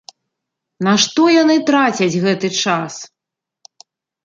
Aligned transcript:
На 0.87 0.93
што 1.03 1.21
яны 1.33 1.55
трацяць 1.69 2.19
гэты 2.25 2.53
час? 2.65 2.93